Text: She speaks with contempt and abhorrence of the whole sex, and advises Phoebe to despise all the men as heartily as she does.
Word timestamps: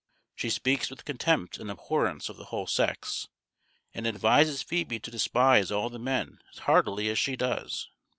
She 0.35 0.49
speaks 0.49 0.89
with 0.89 1.05
contempt 1.05 1.59
and 1.59 1.69
abhorrence 1.69 2.27
of 2.27 2.35
the 2.37 2.45
whole 2.45 2.65
sex, 2.65 3.27
and 3.93 4.07
advises 4.07 4.63
Phoebe 4.63 4.97
to 4.99 5.11
despise 5.11 5.71
all 5.71 5.91
the 5.91 5.99
men 5.99 6.39
as 6.51 6.61
heartily 6.65 7.07
as 7.09 7.19
she 7.19 7.35
does. 7.35 7.87